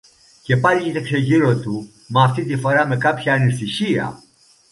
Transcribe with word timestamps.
Και 0.43 0.57
πάλι 0.57 0.81
κοίταξε 0.83 1.17
γύρω 1.17 1.59
του, 1.59 1.91
μα 2.07 2.23
αυτή 2.23 2.43
τη 2.45 2.55
φορά 2.57 2.87
με 2.87 2.97
κάποια 2.97 3.33
ανησυχία. 3.33 4.21